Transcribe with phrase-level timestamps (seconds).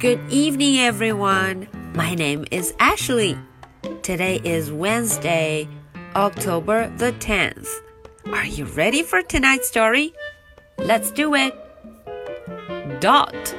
[0.00, 1.68] Good evening, everyone.
[1.94, 3.36] My name is Ashley.
[4.02, 5.68] Today is Wednesday,
[6.14, 7.68] October the 10th.
[8.32, 10.12] Are you ready for tonight's story?
[10.78, 11.54] Let's do it.
[13.00, 13.54] Dot.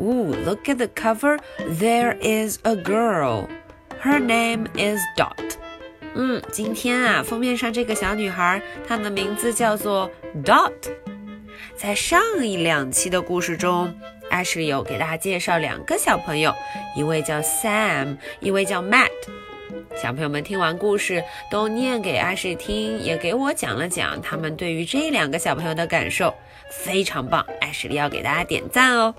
[0.00, 1.38] Ooh, look at the cover.
[1.66, 3.48] There is a girl.
[4.00, 5.56] Her name is Dot.
[6.14, 10.10] 嗯，今天啊，封面上这个小女孩，她的名字叫做
[10.44, 10.72] Dot。
[11.76, 13.94] 在上一两期的故事中，
[14.33, 16.51] 艾什有给大家介绍两个小朋友，
[16.95, 19.11] 一位叫 Sam，一位叫 Matt。
[19.95, 26.33] 小朋友们听完故事都念给艾什听，也给我讲了讲他们对于这两个小朋友的感受，
[26.71, 27.45] 非常棒。
[27.61, 29.13] 艾什要给大家点赞哦。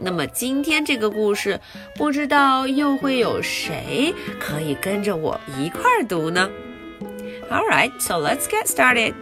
[0.00, 1.58] 那么今天这个故事，
[1.96, 6.48] 不知道又会有谁可以跟着我一块儿读呢
[7.50, 9.14] ？All right, so let's get started.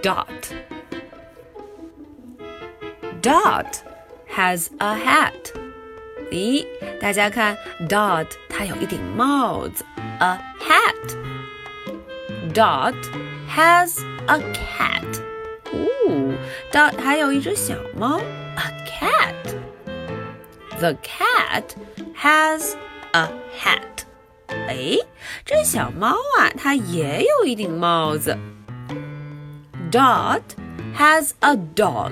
[0.00, 0.26] Dot.
[3.20, 3.66] Dot
[4.37, 5.53] has a hat.
[6.31, 6.65] 咦，
[6.99, 7.57] 大家看，
[7.87, 9.85] Dot 它有一顶帽子，
[10.19, 11.17] a hat.
[12.53, 12.95] Dot
[13.49, 15.21] has a cat.
[15.71, 16.33] 哦，
[16.71, 18.19] Dot 还有一只小猫，
[18.55, 19.35] a cat.
[20.79, 21.75] The cat
[22.19, 22.73] has
[23.11, 24.03] a hat.
[24.47, 24.97] 哎，
[25.45, 28.37] 这小猫啊，它也有一顶帽子。
[29.91, 30.41] Dot
[30.97, 32.11] has a dog.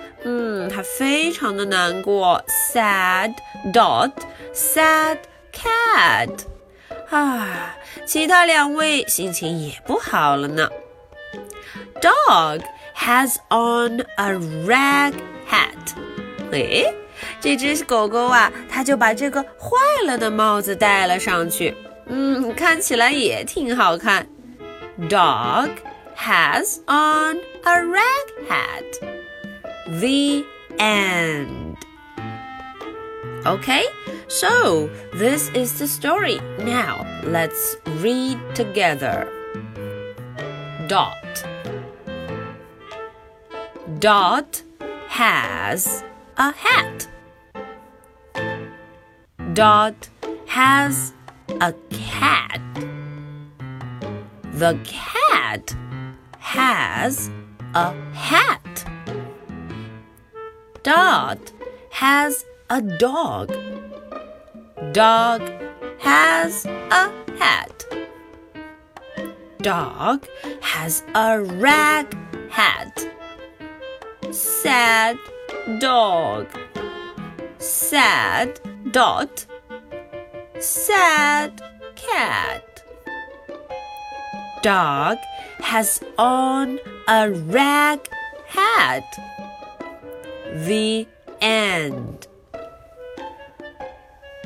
[0.23, 2.43] 嗯，它非常的难过。
[2.73, 3.33] Sad
[3.73, 5.17] dot，sad
[5.51, 6.29] cat。
[7.09, 10.69] 啊，其他两位心情也不好了呢。
[12.01, 12.61] Dog。
[12.93, 14.33] has on a
[14.67, 15.13] rag
[15.49, 15.95] hat。
[16.51, 16.93] 诶，
[17.39, 21.75] 这只狗狗啊，它就把这个坏了的帽子戴了上去。
[22.05, 24.27] 嗯，看起来也挺好看。
[25.09, 25.71] Dog
[26.15, 29.10] has on a rag hat.
[29.99, 30.45] The
[30.79, 31.75] end.
[33.45, 33.83] Okay,
[34.29, 36.39] so this is the story.
[36.59, 39.29] Now let's read together.
[40.87, 41.43] Dot.
[43.99, 44.63] Dot
[45.09, 46.05] has
[46.37, 47.09] a hat.
[49.53, 50.09] Dot
[50.47, 51.11] has
[51.59, 52.61] a cat.
[54.53, 55.75] The cat
[56.39, 57.29] has
[57.73, 58.60] a hat.
[60.91, 61.53] Dot
[61.91, 63.47] has a dog.
[64.91, 65.41] Dog
[65.99, 67.09] has a
[67.39, 67.85] hat.
[69.59, 70.27] Dog
[70.61, 72.07] has a rag
[72.49, 73.07] hat
[74.31, 75.17] sad
[75.79, 76.47] dog.
[77.57, 78.59] Sad
[78.91, 79.45] dot.
[80.59, 81.61] Sad
[81.95, 82.83] cat.
[84.61, 85.17] Dog
[85.59, 87.99] has on a rag
[88.47, 89.40] hat.
[90.53, 91.07] The
[91.39, 92.27] end.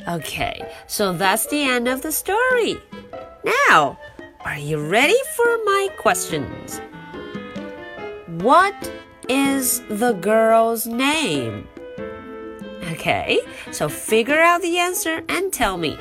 [0.07, 2.77] Okay, so that's the end of the story.
[3.67, 3.97] Now,
[4.41, 6.79] are you ready for my questions?
[8.27, 8.91] What
[9.27, 11.67] is the girl's name?
[12.91, 13.39] Okay,
[13.71, 15.97] so figure out the answer and tell me.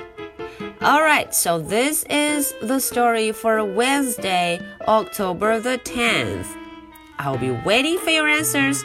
[0.83, 6.47] Alright, so this is the story for Wednesday, October the 10th.
[7.19, 8.85] I'll be waiting for your answers.